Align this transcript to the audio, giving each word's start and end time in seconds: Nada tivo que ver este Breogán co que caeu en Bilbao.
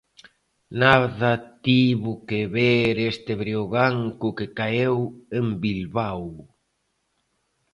Nada 0.81 1.31
tivo 1.65 2.11
que 2.27 2.41
ver 2.57 2.93
este 3.11 3.31
Breogán 3.41 3.95
co 4.19 4.27
que 4.37 4.47
caeu 4.57 4.97
en 5.39 5.45
Bilbao. 5.63 6.25